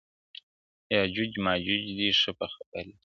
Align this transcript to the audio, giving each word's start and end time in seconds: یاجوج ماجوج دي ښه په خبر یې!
یاجوج 0.95 1.31
ماجوج 1.45 1.83
دي 1.97 2.09
ښه 2.21 2.31
په 2.39 2.45
خبر 2.53 2.83
یې! 2.89 2.95